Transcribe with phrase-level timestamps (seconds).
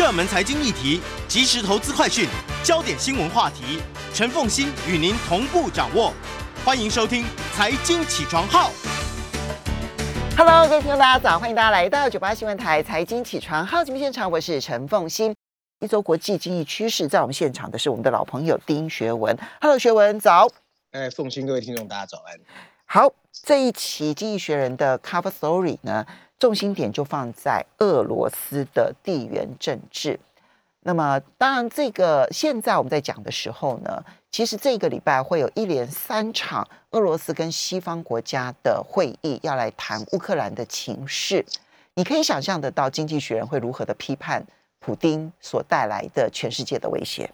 [0.00, 2.26] 热门财经议题、即时投资快讯、
[2.64, 3.82] 焦点新闻话题，
[4.14, 6.10] 陈凤欣与您同步掌握。
[6.64, 7.22] 欢迎收听
[7.54, 8.70] 《财经起床号》。
[10.38, 11.38] Hello，各位听众，大家早！
[11.38, 15.36] 欢迎大家来到九八新闻台财经起床号节目现场，我是陈凤欣。
[15.80, 19.38] 一周国际经济趋势，在我们现场的是我们的老朋友丁学文。
[19.60, 20.48] Hello，学文早。
[20.92, 22.40] 哎，凤欣，各位听众，大家早安。
[22.86, 23.12] 好，
[23.44, 26.06] 这一期《经济学人》的 Cover Story 呢，
[26.40, 30.18] 重心点就放在俄罗斯的地缘政治。
[30.82, 34.02] 那么，当然，这个现在我们在讲的时候呢，
[34.32, 41.44] 其实这个礼拜会有一连三场俄罗斯跟西方国家的会议，要来谈乌克兰的情势。
[41.94, 44.42] 你可以想象得到，《经济学人》会如何的批判
[44.78, 47.30] 普丁所带来的全世界的威胁。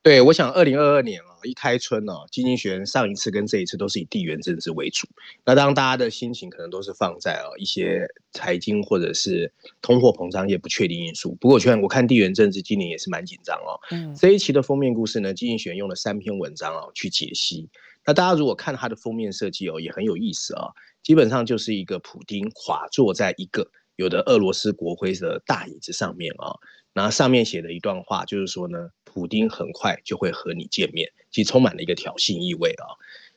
[0.00, 5.06] 对，我想二零二二年，一开春哦，基金学人上一次跟这一次都是以地缘政治为主。
[5.44, 11.36] 那当大家的心情可能都是放在哦一些财经或者是通货膨胀一些不确定因素。
[11.40, 13.78] 不过我觉得我看地缘政治今年也是蛮紧张哦。
[13.90, 17.68] 嗯这一期的封面故事呢，基金学人用了三篇文章哦去解析。
[18.04, 20.68] 那大家如果看它的封面设计哦，也很有意思啊、
[21.02, 26.56] 基本上就是一个普丁垮坐在一个有的俄罗斯国徽的大椅子上面啊、
[26.94, 32.84] 然后上面写的一段话就是说呢，普丁很快就会和你见面，其实充满了一个挑衅意味啊。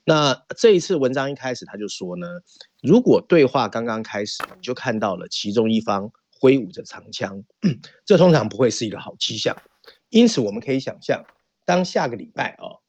[0.04, 2.28] 那这一次文章一开始他就说呢，
[2.82, 7.44] 如果对话刚刚开始，你就看到了其中一方挥舞着长枪，
[8.04, 9.56] 这通常不会是一个好迹象。
[10.10, 11.24] 因此，我们可以想象，
[11.66, 12.82] 当下个礼拜啊，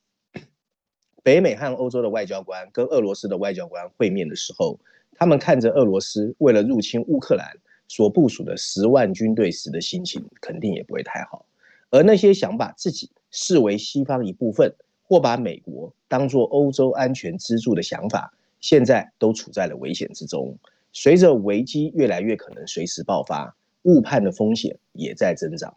[1.22, 4.80] 北美和欧洲的外交官跟俄罗斯的外交官会面的时候，
[5.14, 7.56] 他们看着俄罗斯为了入侵乌克兰
[7.88, 11.44] 所部署的十万军队时的心情，肯定也不会太好。
[11.92, 14.74] 而那些想把自己视为西方一部分，
[15.06, 20.56] 或把美国当作欧洲安全支柱的想法，现在都处在了危险之中。
[20.94, 25.76] 随着危机越来越可能随时爆发，误判的风险也在增长。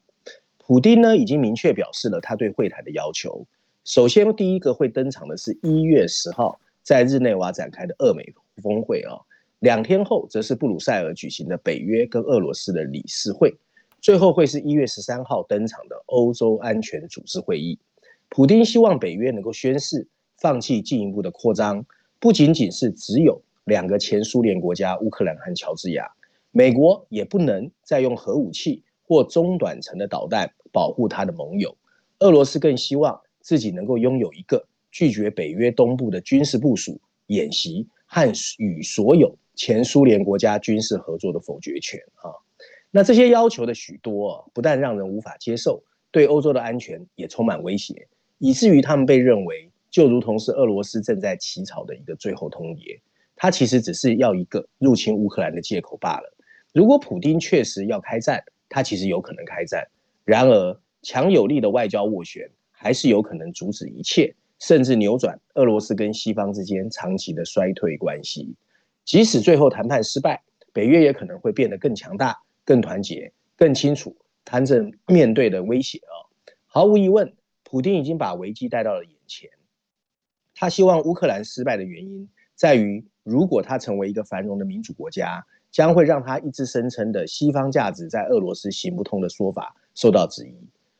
[0.57, 3.45] 普丁呢，已经明确表示了他对会谈的要求。
[3.83, 8.33] 首先，第一个会登场的是一月十号在日内瓦展开的俄美
[8.63, 9.19] 峰会啊，
[9.59, 13.53] 两天后则是布鲁塞尔举行的北约跟俄罗斯的理事会，
[14.05, 17.79] 最后会是一月十三号登场的欧洲安全组织会议。
[18.29, 20.07] 普丁希望北约能够宣誓
[20.37, 21.83] 放弃进一步的扩张，
[22.19, 26.07] 不仅仅是只有两个前苏联国家乌克兰和乔治亚，
[26.51, 31.75] 美国也不能再用核武器或中短程的导弹保护他的盟友。
[32.19, 42.29] 俄罗斯更希望自己能够拥有一个拒绝北约东部的军事部署、演习和与所有前苏联国家军事合作的否决权啊。
[42.95, 48.07] 那这些要求的许多、不但让人无法接受，对欧洲的安全也充满威胁，
[48.37, 53.01] 以至于他们被认为就如同是俄罗斯正在起草的一个最后通牒。
[53.35, 56.33] 它其实只是要一个入侵乌克兰的借口罢了。
[56.71, 59.85] 如果普丁确实要开战，他其实有可能开战。
[60.23, 68.55] 然而，强有力的外交斡旋还是有可能阻止一切，甚至扭转俄罗斯跟西方之间长期的衰退关系。
[69.03, 70.41] 即使最后谈判失败，
[70.71, 76.27] 北约也可能会变得更强大、更团结、更清楚谈着面对的威胁啊、
[76.65, 77.33] 毫无疑问，
[77.63, 79.49] 普丁已经把危机带到了眼前。
[80.53, 90.55] 他希望乌克兰失败的原因在于，如果他成为一个繁荣的民主国家，将会让他一直声称的西方价值在俄罗斯行不通的说法受到质疑。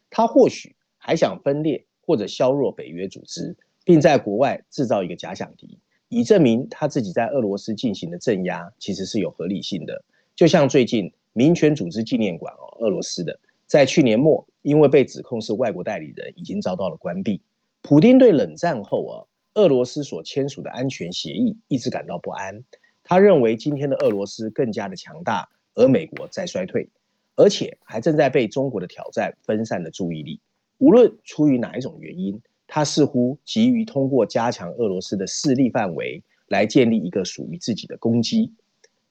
[0.09, 3.55] 他或许还想分裂或者削弱北约组织，
[3.85, 10.03] 并在国外制造一个假想敌，以证明他自己在俄罗斯进行的镇压其实是有合理性的。
[10.35, 13.37] 就像最近民权组织纪念馆哦，俄罗斯的，
[13.67, 17.41] 在去年末因为被指控是外国代理人，已经遭到了关闭。
[17.81, 19.13] 普丁对冷战后啊，
[19.55, 22.63] 俄罗斯所签署的安全协议一直感到不安。
[23.03, 26.87] 他认为今天的俄罗斯更加的强大，而美国在衰退，
[27.35, 30.39] 而且还正在被中国的挑战分散了注意力。
[30.77, 38.53] 无论出于哪一种原因，他似乎急于通过加强俄罗斯的势力范围来建立一个属于自己的攻击。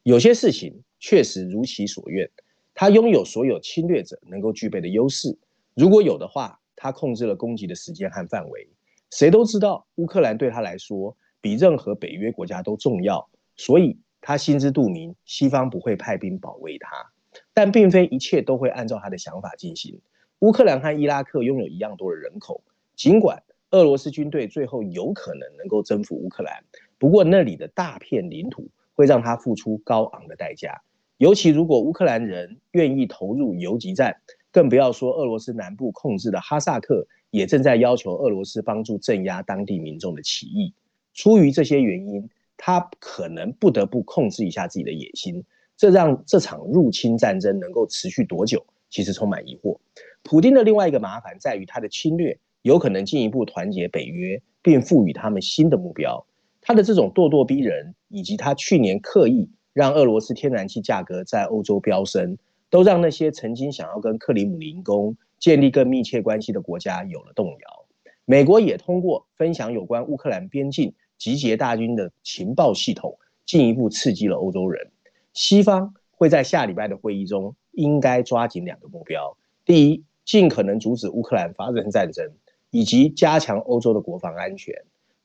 [0.03, 2.31] 有些事情确实如其所愿，
[2.73, 5.37] 他拥有所有侵略者能够具备的优势。
[5.75, 8.67] 如果有的话，他控制了攻击的时间和范围。
[9.11, 17.13] 谁都知道，乌克兰对他来说比任何北约国家都重要，所以他心知肚明，西方不会派兵保卫他。
[17.53, 20.01] 但并非一切都会按照他的想法进行。
[20.39, 22.65] 乌克兰和伊拉克拥有一样多的人口，
[22.97, 23.43] 尽管
[23.73, 26.65] 俄罗斯军队最后有可能能够征服乌克兰，
[26.97, 30.81] 不过那里的大片领土会让他付出高昂的代价。
[31.19, 34.17] 尤其如果乌克兰人愿意投入游击战，
[34.51, 40.73] 更不要说俄罗斯南部控制的哈萨克也正在要求俄罗斯帮助镇压当地民众的起义。
[41.13, 45.45] 出于这些原因，他可能不得不控制一下自己的野心。
[45.77, 49.79] 这让这场入侵战争能够持续多久，其实充满疑惑。
[50.23, 56.27] 普京的另外一个麻烦在于他的侵略有可能进一步团结北约，并赋予他们新的目标。
[56.61, 62.39] 他的这种咄咄逼人，以及他去年刻意让俄罗斯天然气价格在欧洲飙升，
[62.71, 67.85] 都让那些曾经想要跟克里姆林宫建立更密切关系的国家有了动摇。
[68.25, 74.91] 美国也通过分享有关乌克兰边境集结大军的情报系统，进一步刺激了欧洲人。
[75.35, 82.31] 西方会在下礼拜的会议中，应该抓紧两个目标：第一，尽可能阻止乌克兰发生战争，
[82.71, 84.73] 以及加强欧洲的国防安全。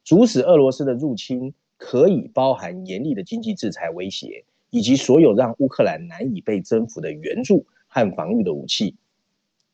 [0.03, 8.95] 阻止俄罗斯的入侵，可以包含严厉的经济制裁威胁，以及所有让乌克兰难以被征服的援助和防御的武器。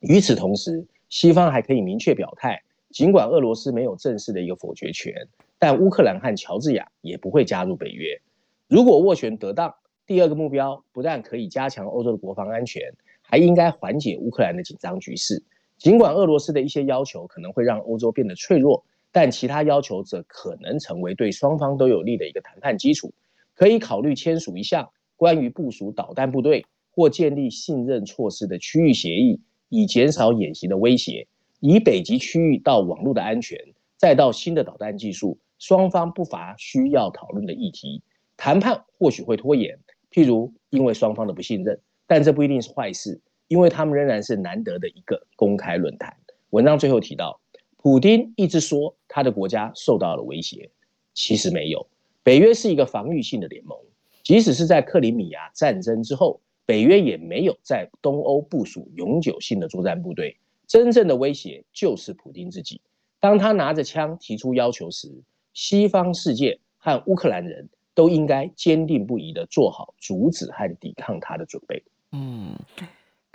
[0.01, 2.61] 与此同时，西方还可以明确表态，
[2.91, 8.21] 尽管俄罗斯没有正式的一个否决权，但乌克兰和乔治亚也不会加入北约。
[8.67, 9.73] 如果斡旋得当，
[10.05, 12.93] 第二个目标不但可以加强欧洲的国防安全，
[13.23, 15.43] 还应该缓解乌克兰的紧张局势。
[15.79, 18.85] 尽管俄罗斯的一些要求可能会让欧洲变得脆弱。
[19.15, 23.13] 但其他要求则可能成为对双方都有利的一个谈判基础，
[23.53, 29.39] 可以考虑签署一项关于部署导弹部队或建立信任措施的区域协议，
[29.69, 31.25] 以减少演习的威胁。
[31.61, 33.57] 以北极区域到网络的安全，
[33.95, 38.03] 再到新的导弹技术，双方不乏需要讨论的议题。
[38.35, 39.79] 谈判或许会拖延，
[40.11, 46.13] 譬如因为双方的不信任，但这不一定是坏事，因为他们仍然是难得的一个公开论坛。
[46.49, 47.39] 文章最后提到。
[47.85, 50.71] 普京一直说他的国家受到了威胁，
[51.13, 51.85] 其实没有。
[52.23, 53.77] 北约是一个防御性的联盟，
[54.23, 60.35] 即使是在克里米亚战争之后，北约也没有在东欧部署永久性的作战部队。
[60.65, 62.81] 真正的威胁就是普京自己。
[63.19, 65.21] 当他拿着枪提出要求时，
[65.53, 71.83] 西方世界和乌克兰人都应该坚定不移地做好阻止和抵抗他的准备。
[72.13, 72.55] 嗯。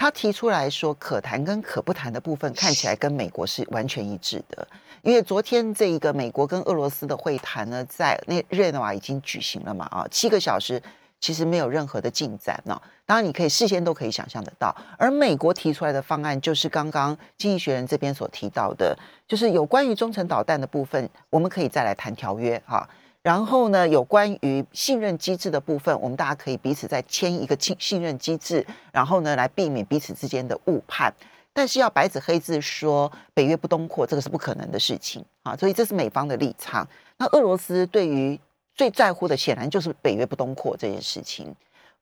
[0.00, 4.66] 他提出来说，可谈跟可不谈的部分看起来跟美国是完全一致的，
[5.02, 10.82] 因为昨天这一个美国跟俄罗斯的会谈呢，在那日内瓦已经举行了嘛，啊，七个小时
[11.20, 12.80] 其实没有任何的进展呢。
[13.04, 18.98] 当然，你可以事先都可以想象得到，而美国提出来的方案就是刚刚经济学人这边所提到的，
[19.28, 22.88] 就是有关于中程导弹的部分，我们可以再来谈条约哈。
[23.22, 31.12] 然后呢，有关于信任机制的部分，我们大家可以彼此再签一个信信任机制，然后呢，来避免彼此之间的误判。
[31.52, 35.54] 但是要白纸黑字说北约不东扩，这个是不可能的事情啊！
[35.54, 36.88] 所以这是美方的立场。
[37.18, 38.40] 那俄罗斯对于
[38.74, 41.54] 最在乎的，显然就是北约不东扩这件事情。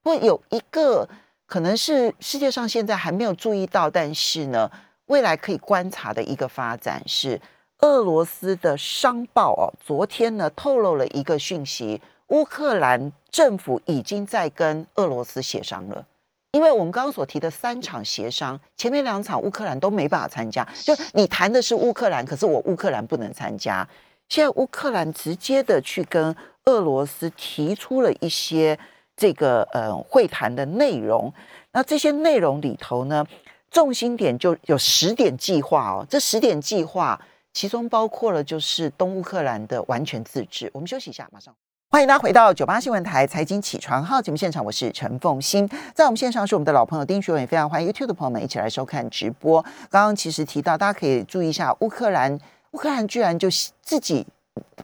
[0.02, 1.08] 不过有一个
[1.46, 4.70] 可能是世界上现在还没有注意到，但是呢，
[5.06, 7.40] 未来可以观察的一个发展是。
[7.80, 16.04] 俄罗斯的商报哦，昨天呢透露了一个讯息，乌克兰政府已经在跟俄罗斯协商了。
[16.52, 23.86] 因为我们刚刚所提的三场协商，前面两场乌克兰都没办法参加，就你谈的是乌克兰，可是我乌克兰不能参加。
[24.28, 26.34] 现在乌克兰直接的去跟
[26.64, 28.76] 俄罗斯提出了一些
[29.16, 31.32] 这个呃会谈的内容，
[31.72, 33.24] 那这些内容里头呢，
[33.70, 37.20] 重心点就有十点计划哦，这十点计划。
[37.52, 40.70] 其中包括了就是东乌克兰的完全自治。
[40.72, 41.54] 我们休息一下，马上
[41.90, 49.62] 欢迎大家回到九八新闻台财经起床号节目现场，我是陈凤欣，在我们线上是我们的老朋友丁学文，也非常欢迎 YouTube 的朋友们一起来收看直播。
[49.90, 52.38] 刚刚其实提到，大家可以注意一下，乌克兰，
[52.72, 53.48] 乌克兰居然就
[53.80, 54.26] 自己，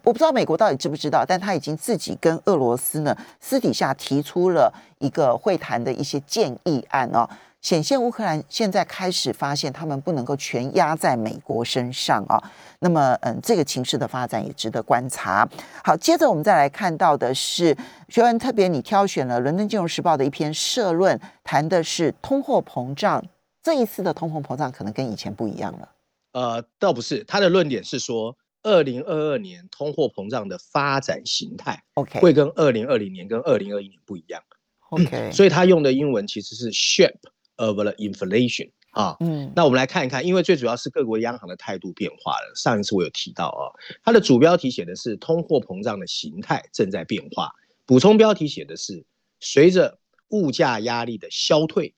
[0.03, 7.29] 我不知道美国到底知不知道，但他已经自己跟俄罗斯呢私底下提出了一个会谈的一些建议案哦。
[7.65, 12.37] 显现乌克兰现在开始发现，他们不能够全压在美国身上啊。
[12.81, 15.49] 那么，嗯，这个情势的发展也值得观察。
[15.83, 17.75] 好，接着我们再来看到的是，
[18.11, 23.25] 学文特别你挑选了《伦敦金融时报》的一篇社论，谈的是通货膨胀。
[23.63, 25.89] 这一次的通货膨胀可能跟以前不一样了。
[26.33, 34.43] 呃，倒不是，他的论点是说，二零二二年通货膨胀的发展形态，OK，会跟二零二零年跟二零二一年不一样。
[34.91, 37.15] OK， 所以他用的英文其实是 shape。
[37.57, 42.53] Of the inflation 啊，嗯，那我们来看一看，因为最主要是各国央行的态度变化了。
[42.57, 43.71] 上一次我有提到啊，
[44.03, 47.53] 它的主标题写的是通货膨胀的形态正在变化，
[47.87, 49.05] 补充标题写的是
[49.39, 51.95] 随着物价压力的消退，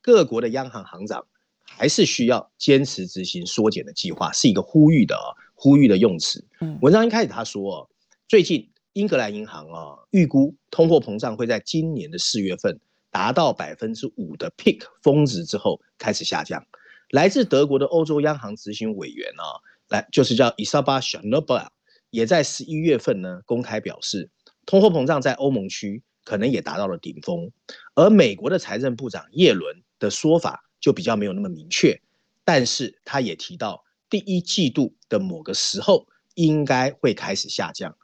[0.00, 1.26] 各国的央行行长
[1.62, 5.14] 还是需要坚持执行缩减的计划，是一个呼吁的
[5.54, 6.42] 呼吁的用词。
[6.60, 7.90] 嗯，文章一开始他说，
[8.28, 12.80] 最近英格兰银行啊预估通货膨胀会在今年的四月份。
[13.16, 16.62] 达到百分之五的 peak 峰值之后开始下降。
[17.08, 19.56] 来自德国的欧洲央行执行委员啊，
[19.88, 21.72] 来就是叫伊莎巴·小诺贝尔，
[22.10, 24.28] 也在十一月份呢公开表示，
[24.66, 27.50] 通货膨胀在欧盟区可能也达到了顶峰。
[27.94, 31.98] 而美国的财政部长耶伦的说法就比较没有那么明确，
[32.44, 37.96] 但是他也提到第一季度的某个时候应该会开始下降。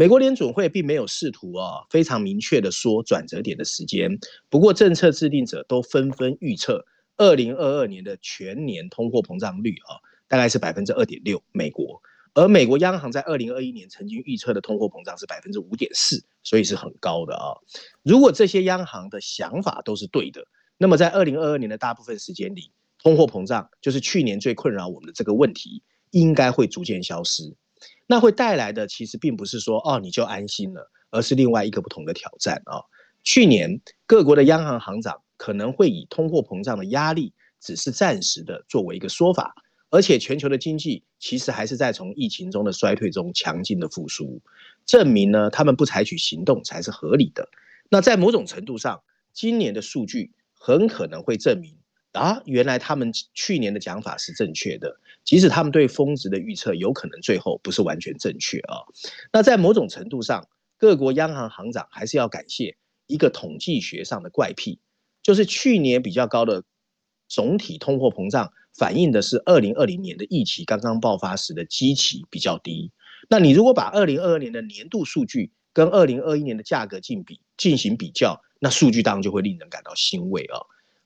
[0.00, 6.86] 美国联准会并没有试图啊非常明确的说转折点的时间，不过政策制定者都纷纷预测，
[7.18, 12.00] 二零二二年的全年通货膨胀率啊大概是百分之二点六，美国，
[12.32, 17.52] 而美国央行在二零二一年曾经预测的通货膨胀是百分之五点四，所以是很高的啊。
[18.02, 20.46] 如果这些央行的想法都是对的，
[20.78, 27.54] 那么在二零二二年的大部分时间里，通货膨胀就是去年最困扰我们的这个问题，应该会逐渐消失。
[28.06, 32.82] 那会带来的其实并不是说哦你就安心了，而是另外一个不同的挑战啊。
[33.22, 39.54] 去年各国的央行行长可能会以通货膨胀的压力只是暂时的作为一个说法，
[39.90, 44.40] 而且全球的经济其实还是在从疫情中的衰退中强劲的复苏，
[44.86, 47.48] 证明呢他们不采取行动才是合理的。
[47.90, 51.76] 那在某种程度上，今年的数据很可能会证明
[52.12, 55.00] 啊，原来他们去年的讲法是正确的。
[55.22, 58.82] 即使他们对峰值的预测有可能最后不是完全正确啊，
[59.32, 60.48] 那在某种程度上，
[60.78, 62.76] 各国央行行长还是要感谢
[63.06, 64.80] 一个统计学上的怪癖，
[65.22, 66.64] 就是去年比较高的
[67.28, 72.90] 总体通货膨胀，反映的是二零二零年的疫情刚刚爆发时的基期比较低。
[73.28, 80.58] 那你如果把二零二二年的年度数据跟二零二一年的价格进比进行比较，那数据当然就会令人感到欣慰啊。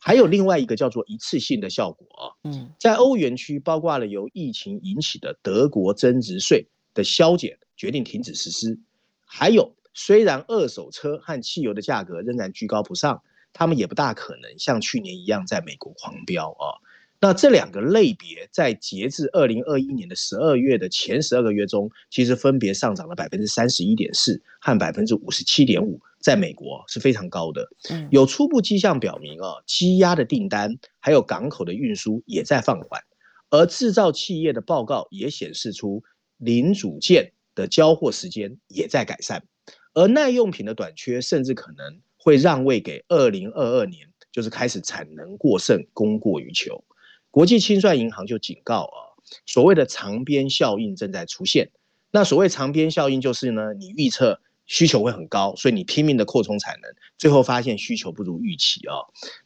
[0.07, 8.79] 还有另外一个叫做一次性的效果啊，嗯，在欧元区，包括了由疫情引起的德国增值税的削减决定停止实施，
[9.25, 13.23] 还有虽然二手车和汽油的价格仍然居高不上，
[13.55, 16.77] 他们也不大可能像去年一样在美国狂飙啊。
[17.19, 25.99] 那这两个类别在截至二零二一年的十二月的前十二个月中，其实分别上涨了百分之三十一点四和百分之五十七点五。
[26.25, 27.69] 在美国是非常高的，
[28.11, 33.03] 有初步迹象表明啊，积压的订单还有港口的运输也在放缓，
[33.51, 36.03] 而制造企业的报告也显示出
[36.39, 39.45] 零组件的交货时间也在改善，
[39.93, 46.83] 而耐用品的短缺甚至可能会让位给二零二二年，就是开始产能过剩，供过于求。
[47.31, 49.13] 国际清算银行就警告啊，
[49.45, 51.71] 所谓的长边效应正在出现。
[52.11, 54.41] 那所谓长边效应就是呢，你预测。
[54.67, 58.97] 需求会很高，所以你拼命的扩充产能，最后发现需求不如预期啊。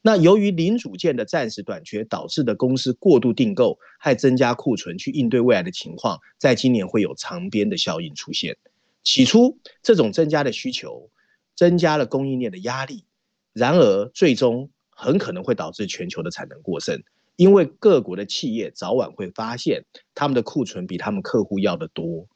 [0.01, 8.57] 那由于零组件的暂时短缺导致的公司过度订购，还增加库存去应对未来的情况，在今年会有长边的效应出现。
[9.03, 11.11] 起初，这种增加的需求
[11.57, 13.05] 增加了供应链的压力，
[13.53, 17.03] 然而最终很可能会导致全球的产能过剩，
[17.37, 19.85] 因为各国的企业早晚会发现
[20.15, 22.29] 他们的库存比他们客户要的多。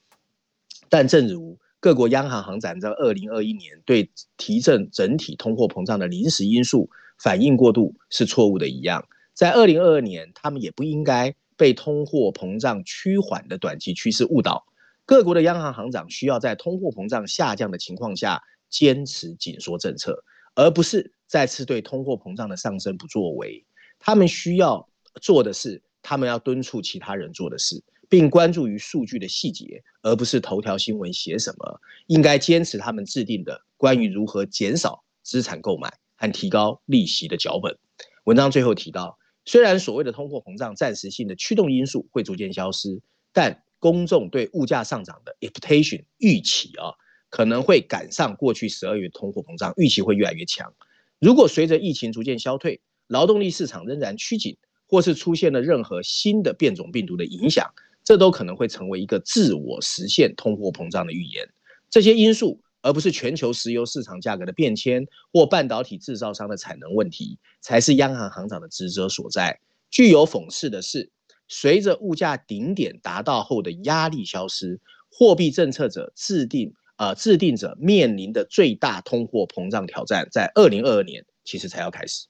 [0.89, 14.65] 但正如各国央行行长在二零二一年对提振整体通货膨胀的临时因素反应过度是错误的一样，在二零二二年，他们也不应该被通货膨胀趋缓的短期趋势误导。
[15.05, 20.23] 各国的央行行长需要在通货膨胀下降的情况下坚持紧缩政策，
[20.55, 23.67] 而不是再次对通货膨胀的上升不作为。
[23.99, 24.89] 他们需要
[25.21, 27.83] 做的是，他们要敦促其他人做的事。
[28.13, 31.81] 并关注于数据的细节，而不是头条新闻写什么。
[32.09, 37.79] 应该坚持他们制定的关于如何减少资产购买和提高利息的脚本。
[38.25, 43.01] 文章最后提到，虽然所谓的通货膨胀暂时性的驱动因素会逐渐消失，
[43.33, 46.93] 但公众对物价上涨的 expectation 预期啊，
[47.31, 50.75] 可能会赶上过去十二月通货膨胀预期会越来越强。
[51.19, 57.73] 如果随着疫情逐渐消退，劳动力市场仍然趋紧，或是出现了任何新的变种病毒的影响。
[58.05, 61.49] 这都可能会成为一个自我实现通货膨胀的预言。
[61.89, 69.61] 这些因素，而不是全球石油市场价格的变迁或半导体制造商的产能问题，才是央行行长的职责所在。
[69.91, 71.11] 具有讽刺的是，
[71.49, 74.81] 随着物价顶点达到后的压力消失，
[75.11, 82.27] 货币政策者制定呃制定者面临的最大通货膨胀挑战，在二零二二年其实才要开始。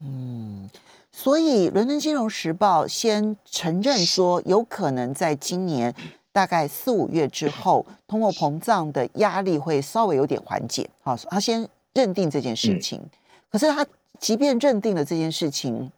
[0.00, 0.68] 嗯。
[1.10, 5.92] 所以，《伦敦金融时报》先承认说，有可能在今年
[6.30, 10.88] 大概四五月之后，通货膨胀的压力会稍微有点缓解。
[11.00, 13.02] 好，他先认定这件事情。
[13.50, 13.84] 可是，他
[14.20, 15.90] 即便认定了这件事情，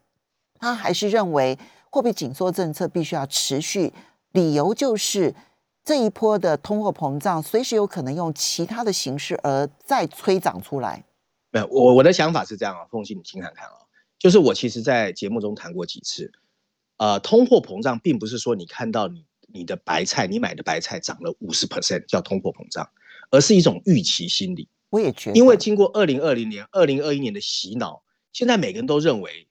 [0.59, 1.59] 他还是认为
[1.91, 3.93] 货币紧缩政策必须要持续。
[4.31, 5.35] 理由就是
[5.83, 11.03] 这一波的通货膨胀随时有可能用其他的形式而再催长出来。
[11.51, 13.73] 没有，我我的想法是这样啊，凤信，你听看看啊。
[14.21, 16.31] 就是我其实，在节目中谈过几次，
[16.97, 22.87] 呃，通货膨胀并不是说你看到你你的白菜，你买的白菜涨了五十 percent 叫通货膨胀，
[23.31, 24.69] 而是一种预期心理。
[24.91, 29.47] 我也觉得，因为经过二零二零年、二零二一年的洗脑，现在每个人都认为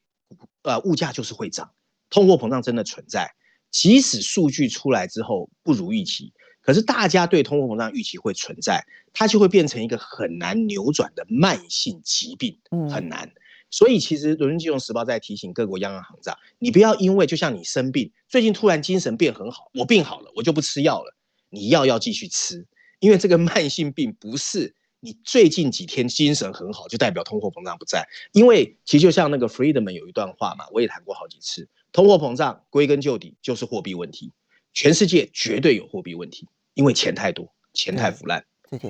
[0.62, 1.72] 呃物价就是会涨，
[2.08, 3.34] 通货膨胀真的存在。
[3.72, 12.56] 即使数据出来之后不如预期，可是大家对通货膨胀预期会存在，它就会变成一个很难扭转的慢性疾病，
[12.88, 13.32] 很难。
[13.70, 21.14] 所以其实《伦敦金融时报》在提醒各国央行行长，你不要因为就像你生病，最近突然精神变很好，我病好了，我就不吃药了，
[21.48, 22.66] 你药要继续吃，
[22.98, 31.68] 因为这个慢性病不是你最近几天精神很好就代表通货膨胀不在，因为其实就像那个 Friedman 有一段话嘛，我也谈过好几次。
[31.92, 34.32] 通货膨胀归根究底就是货币问题，
[34.72, 38.44] 全世界绝对有货币问题，因为钱太多，钱太腐烂，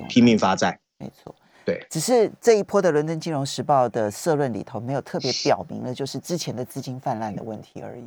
[0.09, 0.79] 拼命发债。
[0.99, 1.85] 没错，对。
[1.89, 8.03] 只是这一波的《伦敦金融时报》的社论里头没有特别表明了，就是之前的资金泛滥的问题而已。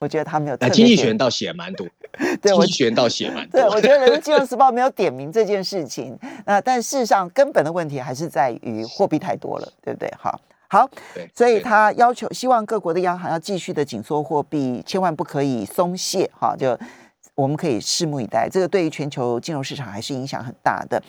[0.00, 0.56] 我觉得他没有。
[0.56, 1.86] 经济学人倒写蛮多，
[2.40, 3.60] 对，经济学人倒写蛮多。
[3.60, 10.10] 对，我觉得《伦敦金融时报》没有点名这件事情，那但事实上根本的问题还是在于货币太多了，对不对？
[10.18, 10.40] 好。
[10.72, 10.88] 好，
[11.34, 16.30] 所以他要求希望各国的央行要继续的紧缩货币，千万不可以松懈。
[16.32, 16.78] 哈，就
[17.40, 18.46] 我们可以拭目以待。
[18.50, 21.02] 这个对于全球金融市场还是影响很大的。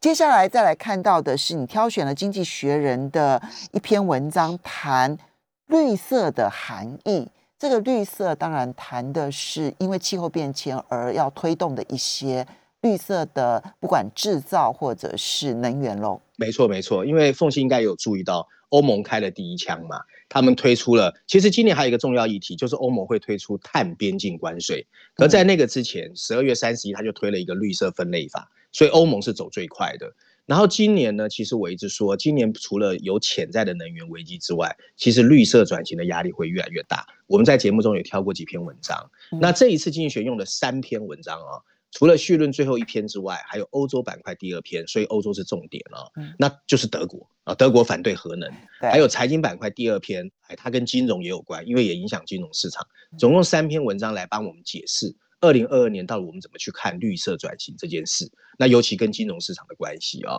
[0.00, 3.42] 接下来再来看到的是，你挑选了《经济学人》的
[3.72, 5.18] 一篇文章，谈
[5.66, 7.28] 绿色的含义。
[7.58, 12.46] 这个绿色当然谈的是因为气候变迁而要推动的一些
[12.80, 16.20] 绿色的，不管制造或者是能源喽。
[16.36, 17.04] 没错，没错。
[17.04, 18.48] 因为凤欣应该有注意到。
[18.70, 20.00] 欧盟开了第一枪嘛？
[20.28, 24.86] 他们推出了，其实今年还有一个重要议题，就是欧盟会推出碳边境关税。
[25.14, 30.12] 可在那个之前，十二月三十一他就推了一个绿色分类法，所以欧盟是走最快的。
[30.46, 37.04] 然后今年呢，其实我一直说，今年除了有潜在的能源危机之外，其实绿色转型的压力会越来越大。
[37.26, 41.62] 我们在节目中也挑过几篇文章，那这一次经济学用了三篇文章啊。
[41.96, 46.04] 除了序论最后一篇之外，还有欧洲板块第二篇，所以欧洲是重点啊，
[46.38, 52.86] 那就是德国啊，德国反对核能，还有财经板块第二篇，哎，它跟金融也有关，因为也影响金融市场。
[53.18, 60.36] 总共三篇文章来帮我们解释二零二二年到底我们怎么去看绿色转型这件事，那尤其跟金融市场的关系啊。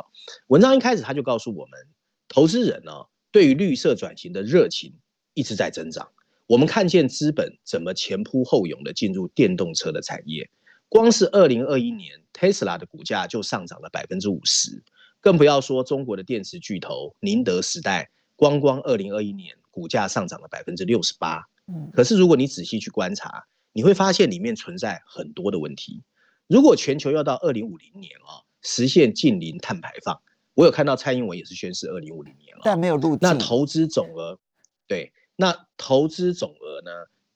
[0.49, 1.79] 文章一开始他就告诉我们，
[2.27, 2.91] 投资人呢
[3.31, 4.93] 对于绿色转型的热情
[5.33, 6.07] 一直在增长，
[6.45, 10.47] 我们看见资本怎么前仆后涌的进入电动车的产业。
[10.89, 14.83] 光是二零二一年，Tesla 的股价就上涨了百分之五十，
[15.19, 21.43] 更不要说中国的电池巨头宁德时代，光光二零二一年股价上涨了百分之六十八。
[21.67, 26.03] 嗯，可是如果你仔细去观察，你会发现里面存在很多的问题。
[26.47, 30.21] 如果全球要到二零五零年啊，实现近零碳排放，
[30.53, 33.19] 我有看到蔡英文也是宣示二零五零年了，但没有路径。
[33.21, 34.39] 那投资总额，
[34.87, 36.91] 对，那投资总额呢，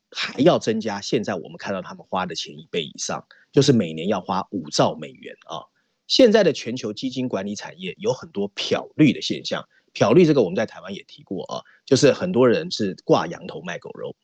[0.10, 1.02] 还要增加。
[1.02, 3.28] 现在我们看到他们花的钱一倍以上。
[3.52, 5.66] 就是每年要花五兆美元啊！
[6.08, 14.16] 现在的全球基金管理产业有很多漂绿的现象，漂绿这个我们在台湾也提过啊，就是很多人是挂羊头卖狗肉。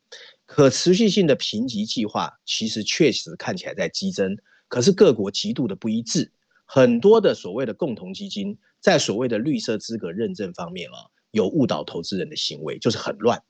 [0.45, 4.37] 可持续性的评级计划其实确实看起来在激增，
[4.67, 6.31] 可是各国极度的不一致，
[6.65, 13.41] 很多的所谓的共同基金在所谓的绿色资格认证方面啊，有误导投资人的行为，就是很乱。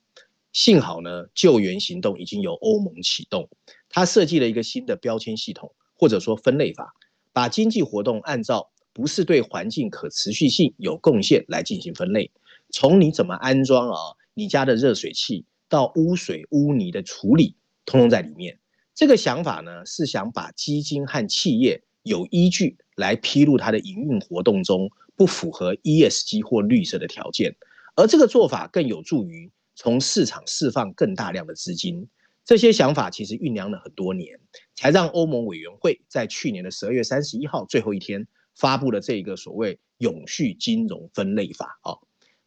[0.54, 3.48] 幸好呢，救援行动已经由欧盟启动，
[3.90, 6.94] 它设计了一个新的标签系统，或者说分类法，
[7.34, 12.32] 把经济活动按照不是对环境可持续性有贡献来进行分类。
[12.70, 13.98] 从你怎么安装啊，
[14.34, 18.60] 你家的热水器到污水污泥的处理，通通在里面。
[18.94, 27.56] 这个想法呢，是想把基金和企业有依据来披露它的营运活动中不符合 ESG 或绿色的条件，
[27.96, 29.52] 而这个做法更有助于。
[29.80, 32.10] 从市场释放更大量的资金，
[32.48, 34.40] 这些想法其实酝酿了很多年，
[34.74, 42.00] 才让欧盟委员会在去年的十二月三十一号最后一天发布了这个所谓永续金融分类法啊。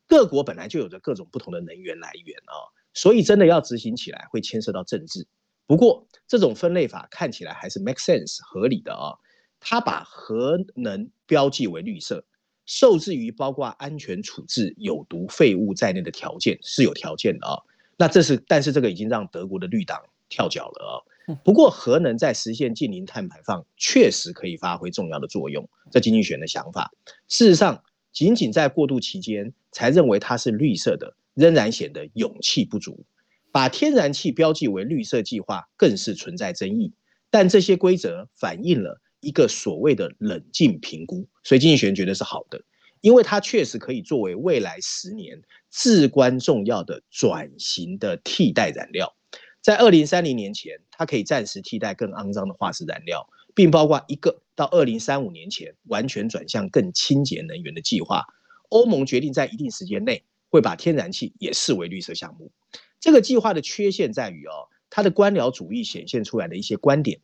[0.07, 5.29] 各国本来就有着各种不同的能源来源啊，所以真的要执行起来会牵涉到政治。
[5.67, 9.19] 不过这种分类法看起来还是 make sense 合理的啊，
[9.61, 12.25] 它把核能标记为绿色。
[12.65, 17.59] 受制于包括安全处置有毒废物在内的条件是有条件的啊，
[18.01, 21.37] 那这是但是这个已经让德国的绿党跳脚了啊。
[21.45, 26.91] 不过核能在实现近零碳排放确实可以发挥重要的作用，这经济学的想法。
[27.29, 33.05] 事实上，仅仅在过渡期间才认为它是绿色的，仍然显得勇气不足。
[33.53, 36.95] 把天然气标记为绿色计划更是存在争议，
[37.31, 39.03] 但这些规则反映了。
[39.21, 42.63] 一个所谓的冷静评估，所以经济学人觉得是好的，
[43.01, 49.15] 因为它确实可以作为未来十年至关重要的转型的替代燃料。
[49.61, 58.25] 在二零三零年前，它可以暂时替代更肮脏的化石燃料，并包括一个到二零三五年前完全转向更清洁能源的计划。
[58.71, 62.53] 欧盟决定在一定时间内会把天然气也视为绿色项目。
[63.01, 67.21] 这个计划的缺陷在于哦，它的官僚主义显现出来的一些观点。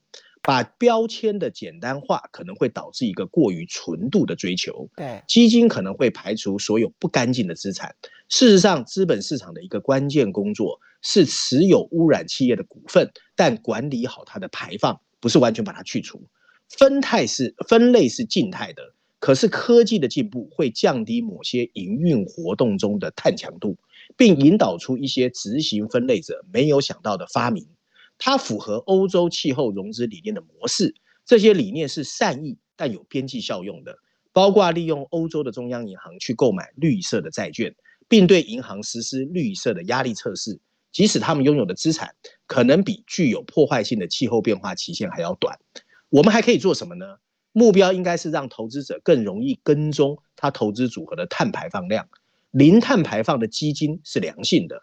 [0.47, 4.89] 把标签的简单化可能会导致一个过于纯度的追求。
[4.97, 7.93] 对，基金可能会排除所有不干净的资产。
[8.29, 16.23] 事实上，资本市场的一个关键工作是持有污染企业的股份，但管理好它的排放，不是完全把它去除。
[16.69, 23.77] 分态是分类是静态的，可是科技的进步会降低某些营运活动中的碳强度，
[24.17, 27.67] 并引导出一些执行分类者没有想到的发明。
[28.19, 33.99] 它符合欧洲气候融资理念的模式，这些理念是善意但有边际效用的，
[34.33, 37.75] 包括利用欧洲的中央银行去购买绿色的债券，
[38.09, 40.61] 并对银行实施绿色的压力测试，
[40.93, 42.15] 即使他们拥有的资产
[42.47, 45.59] 可能比具有破坏性的气候变化期限还要短。
[46.09, 47.17] 我们还可以做什么呢？
[47.53, 52.09] 目标应该是让投资者更容易跟踪他投资组合的碳排放量，
[52.51, 54.83] 零碳排放的基金是良性的，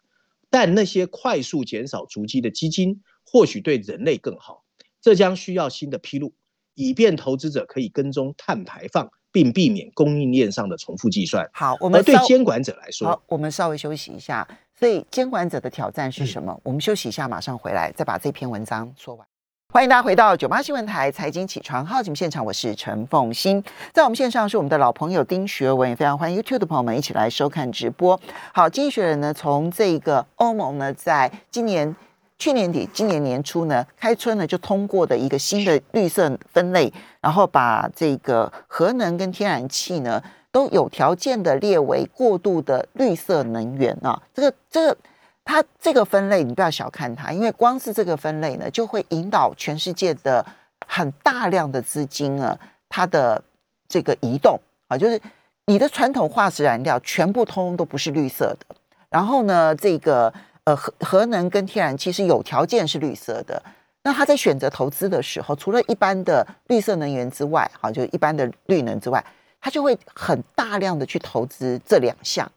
[0.49, 3.01] 但那些快速减少足迹的基金。
[3.25, 4.63] 或许对人类更好，
[5.01, 6.33] 这将需要新的披露，
[6.75, 11.49] 以便投资者可以跟踪碳排放，并避免供应链上的重复计算。
[11.53, 14.47] 好，我们对监管者来说，好，我们稍微休息一下。
[14.79, 16.59] 所以监管者的挑战是什么？
[16.63, 19.25] 我们休息一下，马上回来再把这篇文章说完。
[19.73, 28.19] 欢迎大家回到九八新闻台财经起床号节目现场，我是陈凤欣，在我们线上是我们的老朋友丁学文，也非常欢迎 YouTube 的朋友们一起来收看直播。
[28.53, 31.95] 好，经济学人呢，从这个欧盟呢，在今年。
[32.39, 36.91] 去年底、今年年初呢，开春呢就通过的一个新的绿色分类，
[37.21, 44.21] 然后把这个核能跟天然气呢都有条件的列为过渡的绿色能源啊。
[44.33, 44.97] 这个、这个，
[45.45, 50.45] 它这个分类你不要小看它，因为光是这个分类呢，就会引导全世界的
[50.85, 53.41] 很大量的资金啊，它的
[53.87, 55.21] 这个移动啊，就是
[55.67, 58.75] 你的传统化石燃料全部通通都不是绿色的，
[59.09, 60.33] 然后呢，这个。
[60.65, 63.61] 呃，核核能跟天然气是有条件是绿色的。
[64.03, 69.23] 那他在选择投资的时候，除了一般的绿色能源之外，哈，就一般的绿能之外，
[69.61, 72.49] 他就会很大量的去投资这两项。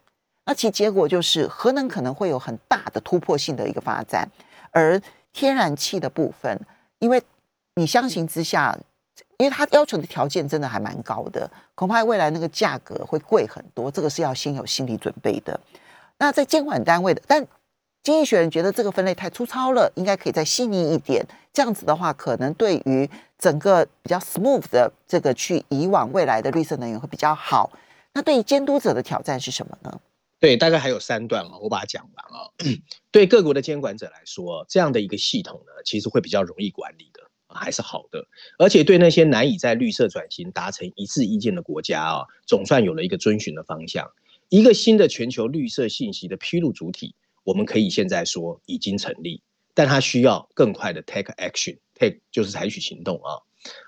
[0.45, 4.29] 那其结果就是核能可能会有很大的突破性的一个发展，
[4.71, 5.01] 而
[5.33, 6.59] 天然气的部分，
[6.99, 7.21] 因为
[7.75, 8.77] 你相形之下，
[9.37, 15.59] 因为它要求的条件真的还蛮高的，恐怕未来那个价格会贵很多，这个是要先有心理准备的。
[16.17, 17.45] 那在监管单位的，但
[18.07, 21.27] 经济学人觉得这个分类太粗糙了，应该可以再细腻一点。
[21.51, 27.69] 这样子的话，可能对于整个比较 smooth 的这个去以往未来的绿色能源会比较好。
[28.13, 29.99] 那对于监督者的挑战是什么呢？
[30.39, 32.47] 对，大概还有三段啊，我把它讲完啊。
[33.11, 38.25] 对各国的监管者来说，这样的一个系统呢，其实会比较容易管理的，还是好的。
[38.57, 44.09] 而且对那些难以在绿色转型达成一致意见的国家啊，总算有了一个遵循的方向。
[44.47, 47.13] 一个新的全球绿色信息的披露主体。
[47.47, 49.41] 我们可以现在说已经成立，
[49.73, 53.39] 但它需要更快的 take action，take 就是采取行动啊。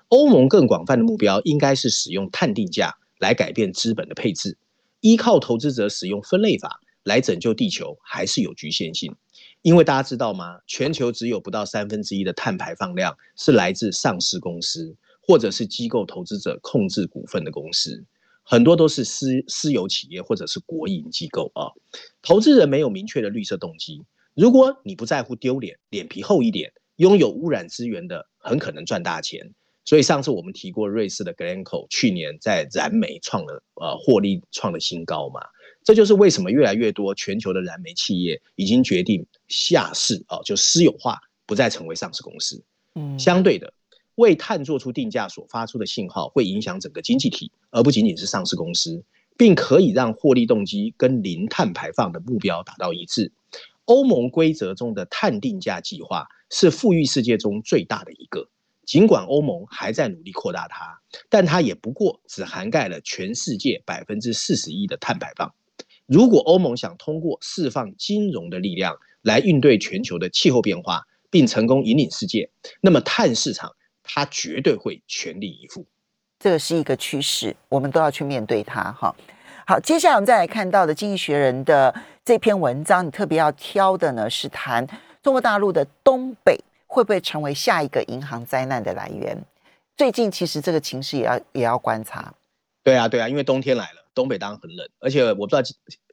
[0.08, 4.56] 欧盟更广泛的目标应该是使用碳定价来改变资本的配置，
[5.00, 9.14] 依靠投资者使用分类法来拯救地球还是有局限性。
[9.60, 10.60] 因为大家知道吗？
[10.66, 18.06] 全球只有不到三分之一的碳排放量是来自上市公司或者是机构投资者控制股份的公司。
[18.50, 21.70] 很多都是私私有企业或者是国营机构啊，
[22.20, 24.04] 投资人没有明确的绿色动机。
[24.34, 29.54] 如果你不在乎丢脸，脸皮厚一点，拥有污染资源的很可能赚大钱。
[29.84, 35.40] 所以上次我们提过瑞士的 Glencore 去年在燃煤创了呃获利创了新高嘛，
[35.84, 42.60] 这就是为什么越来越多全球的燃煤企业已经决定下市啊，就私有化，不再成为上市公司。
[42.96, 43.72] 嗯，相对的。
[44.20, 49.02] 为碳做出定价所发出的信号，会影响整个经济体，而不仅仅是上市公司，
[49.36, 53.32] 并可以让获利动机跟零碳排放的目标达到一致。
[53.86, 58.48] 欧盟规则中的碳定价计划是富裕世界中最大的一个，
[58.84, 65.52] 尽管欧盟还在努力扩大它，但它也不过只涵盖了全世界百分之四十一的碳排放。
[66.06, 73.72] 如果欧盟想通过释放金融的力量来应对全球的气候变化，并成功引领世界，那么碳市场。
[74.12, 75.86] 他绝对会全力以赴，
[76.38, 78.90] 这个是一个趋势，我们都要去面对它。
[78.92, 79.14] 哈，
[79.66, 81.94] 好，接下来我们再来看到的《经济学人》的
[82.24, 84.86] 这篇文章，你特别要挑的呢是谈
[85.22, 89.36] 中国大陆的东北会不会成为下一个银行灾难的来源？
[89.96, 92.34] 最近其实这个情势也要也要观察。
[92.82, 95.62] 对啊，对啊，因为冬天来了，东北当然很冷，而且我不知道。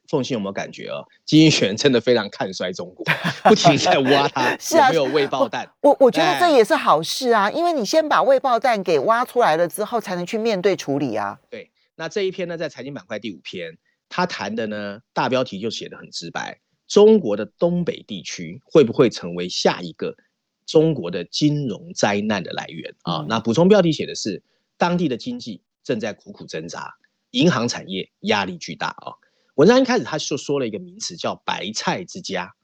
[0.08, 1.04] 凤信有没有感觉啊？
[1.24, 3.04] 经济学真的非常看衰中国，
[3.44, 4.56] 不停在挖它
[4.88, 5.70] 有没有未爆弹。
[5.82, 11.38] 我我觉得这也是好事啊，因为你先把未爆弹给挖出来了之后，才能去面对处理啊。
[11.50, 13.76] 对，那这一篇呢，在财经板块第五篇，
[14.08, 20.16] 他谈的呢，大标题就写的很直白：中国的东北地区会不会成为下一个
[20.64, 23.26] 中国的金融灾难的来源啊？
[23.28, 24.42] 那补充标题写的是，
[24.78, 26.94] 当地的经济正在苦苦挣扎，
[27.32, 29.12] 银行产业压力巨大啊。
[29.58, 32.54] 文章一开始他就说了一个名词叫“白菜之家”，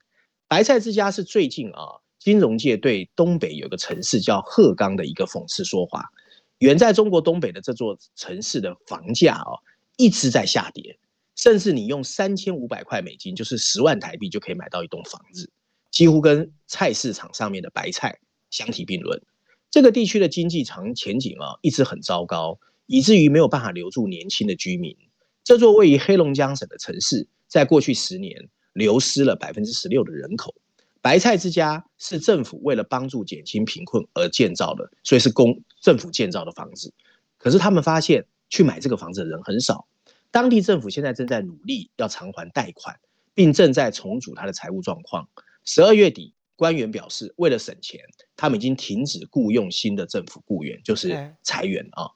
[0.47, 6.13] 白菜之家是最近啊，金融界对东北有个城市叫鹤岗的一个讽刺说法。
[6.59, 9.59] 远在中国东北的这座城市的房价啊，
[9.97, 10.97] 一直在下跌。
[11.35, 15.51] 甚至你用三千五百块美金，就是十万台币，就可以买到一栋房子，
[15.91, 19.21] 几乎跟菜市场上面的白菜相提并论。
[19.69, 24.97] 这个地区的经济长前景啊，一直很糟糕，以至于没有办法留住年轻的居民。
[25.45, 30.55] 这座位于黑龙江省的城市，在过去十年流失了百分之十六的人口。
[31.03, 36.95] 白菜之家是政府为了帮助减轻贫困而建造的，所以是公政府建造的房子。
[37.37, 39.87] 可是他们发现，去买这个房子的人很少。
[40.31, 42.99] 当地政府现在正在努力要偿还贷款，
[43.35, 45.29] 并正在重组他的财务状况。
[45.63, 48.01] 十二月底，官员表示，为了省钱，
[48.37, 52.07] 他们已经停止雇佣新的政府雇员，就是裁员啊。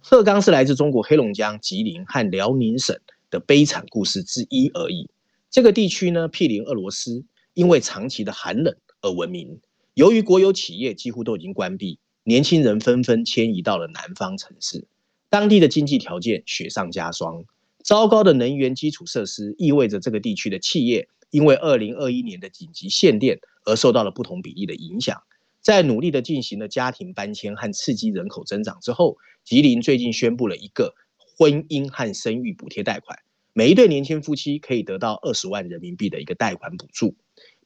[0.00, 2.98] 鹤岗是来自中国黑龙江、吉林和辽宁省
[3.30, 5.08] 的悲惨故事之一而已。
[5.50, 7.24] 这个地区呢，毗邻俄罗斯，
[7.54, 9.60] 因为长期的寒冷而闻名。
[9.94, 14.86] 由于国有企业几乎都已经关闭，年轻人纷纷迁移到了南方城市，
[15.28, 17.44] 当地的经济条件雪上加霜。
[17.82, 25.22] 糟糕的能源基础设施意味着这个地区的企业因为二零二一年的紧急限电而受到了不同比例的影响。
[25.60, 33.18] 在努力的进行了家庭搬迁和刺激人口增长之后，吉林最近宣布了一个婚姻和生育补贴贷款，
[33.52, 37.14] 每一对年轻夫妻可以得到二十万人民币的一个贷款补助。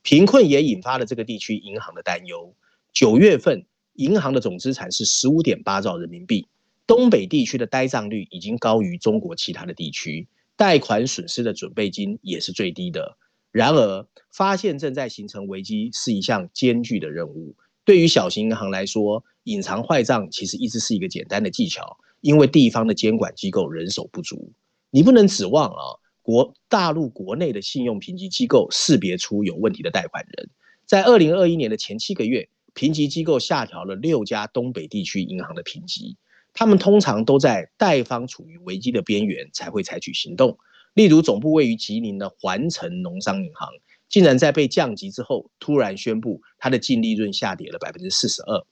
[0.03, 2.55] 贫困也引发了这个地区银行的担忧。
[2.93, 6.47] 九月份银行的总资产是十五点八兆人民币。
[6.87, 13.17] 东北地区的呆账率已经高于中国其他的地区，贷款损失的准备金也是最低的。
[13.55, 17.55] 然而，发现正在形成危机是一项艰巨的任务。
[17.85, 24.53] 对于小型银行来说，隐藏坏账其实一直是一个简单的技巧，因为地方的监管机构人手不足。
[24.91, 25.83] 你不能指望啊，
[26.21, 30.51] 国大陆国内的信用评级机构识别出有问题的贷款人。
[30.85, 36.17] 在二零二一年的前七个月，评级机构下调了六家东北地区银行的评级。
[36.53, 40.59] 他们通常都在贷方处于危机的边缘才会采取行动。
[40.95, 43.69] 例如，总部位于吉林的环城农商银行，
[44.09, 48.65] 竟然在被降级之后，突然宣布它的净利润下跌了百分之四十二。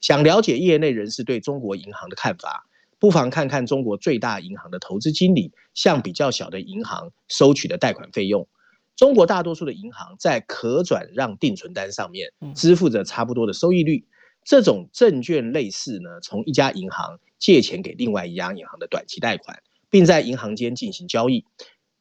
[0.00, 2.66] 想了解业内人士对中国银行的看法，
[2.98, 8.46] 不妨看看中国最大银行的投资经理向比较小的银行收取的贷款费用。
[8.94, 14.04] 中国大多数的银行在可转让定存单上面支付着差不多的收益率。
[14.44, 21.44] 这种证券类似呢，从一家银行借钱给另外一家银行的短期贷款，并在银行间进行交易。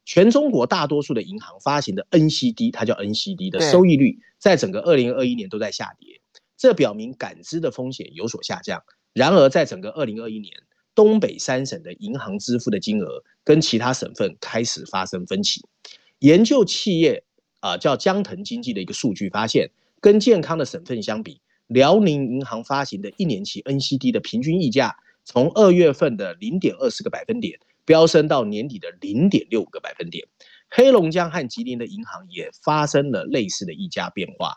[0.06, 6.22] 全中国大多数的银行发行的 NCD，它叫 NCD 的收益率，在整个二零二一年都在下跌，
[6.58, 8.82] 这表明感知的风险有所下降。
[9.14, 10.54] 然而，在整个二零二一年，
[10.96, 15.62] 东北三省的银行支付的金额跟其他省份开始发生分歧。
[16.20, 17.24] 研究企业
[17.60, 19.70] 啊，叫江腾经济的一个数据发现，
[20.02, 21.42] 跟健康的省份相比。
[21.68, 30.28] 辽宁银行发行的一年期 NCD 的平均溢价，从二月份的零点二四个百分点飙升到年底的零点六个百分点。
[30.70, 34.54] 黑龙江和吉林的银行也发生了类似的溢价变化。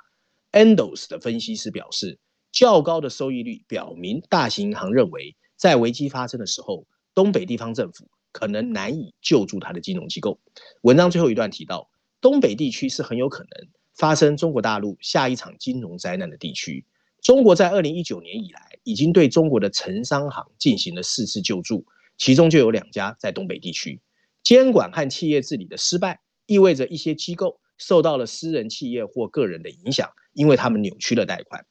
[0.53, 2.19] Endos 的分析师表示，
[2.53, 10.39] 较高的收益率表明大型银行认为，在危机发生的时候，东北地方政府可能难以救助它的金融机构。
[10.83, 11.89] 文章最后一段提到，
[12.21, 13.67] 东北地区是很有可能
[13.97, 16.85] 发生中国大陆下一场金融灾难的地区。
[17.23, 21.87] 中国在二零一九年以来，已经对中国的城商行进行了四次救助，
[22.17, 24.01] 其中就有两家在东北地区。
[24.43, 31.65] 监管和企业治理的失败，意味着一些机构受到了私人企业或个人的影响，因为他们扭曲了贷款。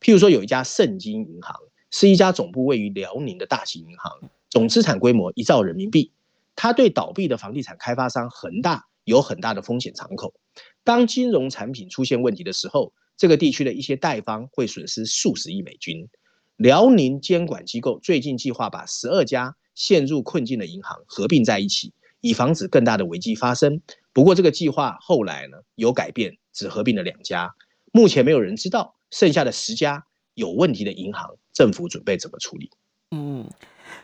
[0.00, 1.56] 譬如说，有一家盛京银行，
[1.90, 6.12] 是一家总部位于辽宁的大型银行，总资产规模一兆人民币。
[6.56, 10.34] 它对倒闭的房地产开发商恒大有很大的风险敞口。
[10.82, 16.08] 当金融产品出现问题的时候，这个地区的一些贷方会损失数十亿美金。
[16.56, 23.80] 辽宁监管机构最近计划把十二家陷入困境的银行合并在一起，以防止更大的危机发生。
[24.12, 27.54] 不过，这个计划后来呢有改变，只合并了两家。
[27.92, 32.70] 目前没有人知道剩下的十家有问题的银行，政府准备怎么处理？
[33.10, 33.48] 嗯，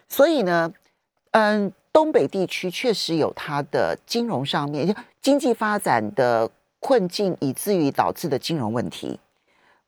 [0.08, 0.72] 所以呢，
[1.32, 6.50] 嗯，东北地区确实有它的金融上面经济发展的。
[6.82, 9.20] 困境以至于导致的金融问题，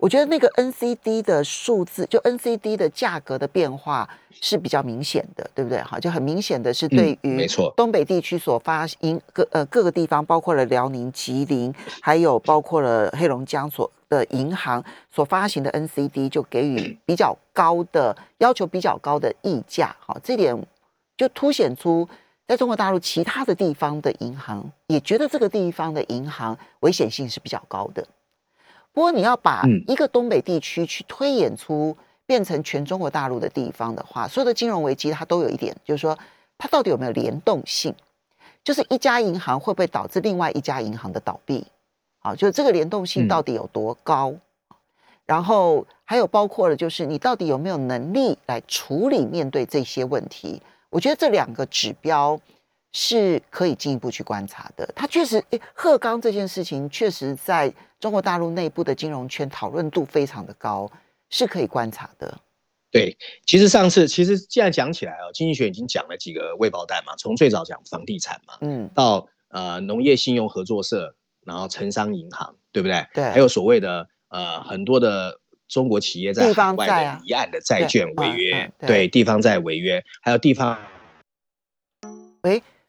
[0.02, 5.80] 我觉得那个 NCD 的数字，就 NCD 的价格的变化是比较明显的，对不对？
[5.80, 19.94] 哈，就很明显的是对于没错东北地区所发银各呃各个地方，包括了辽宁、吉林，还有包括了黑龙江所的银行所发行的 NCD，就给予 比较高的要求，比较高的溢价。
[20.04, 20.60] 哈，这点
[21.16, 22.08] 就凸显出
[22.48, 28.04] 在中国大陆其他的地方的银行也觉得这个地方的银行危险性是比较高的。
[28.92, 36.18] 不过你要把嗯一个东北地区去推演出变成全中国大陆的地方的话，所有的金融危机它都有一点，就是说
[36.58, 37.94] 它到底有没有联动性？
[38.62, 41.66] 就是一家银行会不会导致另外一家银行的倒闭？
[42.20, 44.32] 啊，就是这个联动性嗯到底有多高？
[45.24, 50.62] 然后还有包括了，就是你到底有没有能力来处理面对这些问题？
[50.90, 52.38] 我觉得这两个指标
[52.92, 54.86] 是可以进一步去观察的。
[54.94, 60.90] 它确实，诶鹤岗这件事情确实在中国大陆内部的金融圈讨论度非常的高，
[61.30, 62.38] 是可以观察的。
[62.90, 71.14] 对，其实上次其实既然讲起来哦，经济学已经讲了几个未爆弹嘛，从最早讲房地产嘛，嗯，到呃农业信用合作社，
[71.46, 73.06] 然后城商银行，对不对？
[73.14, 80.78] 对还有所谓的呃很多的中国企业在地方海外的离岸的债券违约嗯，对对地方债违约，还有地方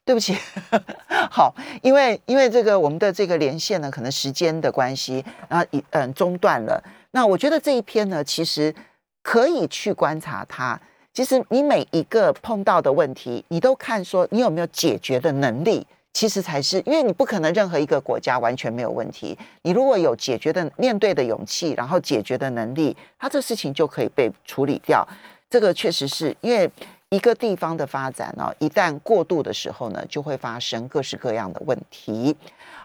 [0.06, 0.36] 对不起，
[1.32, 6.84] 好，因为因为这个我们的这个连线呢，可能时间的关系，然后一嗯中断了。
[7.12, 8.74] 那我觉得这一篇呢，其实
[9.22, 10.80] 可以去观察它。
[11.14, 19.38] 其实你每一个碰到的问题，你都看说你有没有解决的能力，其实才是，因为你不可能任何一个国家完全没有问题。
[19.62, 25.08] 你如果有解决的面对的勇气，然后解决的能力，它这事情就可以被处理掉。
[25.50, 26.68] 这个确实是因为
[27.14, 32.36] 一个地方的发展呢、一旦过度的时候呢，就会发生各式各样的问题。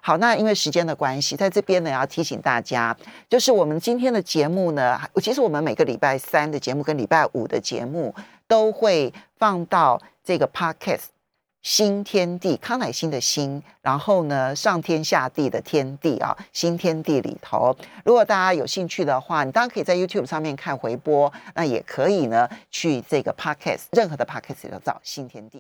[0.03, 2.95] 好，那因为时间的关系，在这边呢要提醒大家，
[3.31, 8.15] 就是我们今天的节目呢，其实我们每个礼拜三的节目跟礼拜五的节目
[8.47, 11.18] 都会放到这个 podcast。
[11.63, 25.57] 新天地，康乃馨的新，然后呢，上天下地的天地啊，新天地里头，如果大家有兴趣的话，你当然可以在 YouTube 上面看回播，那也可以呢去这个 Podcast 任何的 Podcast 里头找新天地。